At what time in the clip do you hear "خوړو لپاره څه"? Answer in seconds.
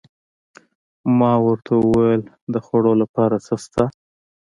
2.65-3.55